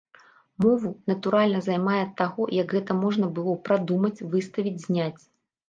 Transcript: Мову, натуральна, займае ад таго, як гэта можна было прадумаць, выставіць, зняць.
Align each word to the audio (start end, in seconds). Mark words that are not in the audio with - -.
Мову, 0.63 0.89
натуральна, 1.11 1.59
займае 1.67 1.99
ад 2.05 2.11
таго, 2.23 2.49
як 2.61 2.75
гэта 2.79 2.97
можна 3.03 3.31
было 3.39 3.53
прадумаць, 3.69 4.15
выставіць, 4.35 4.77
зняць. 4.91 5.21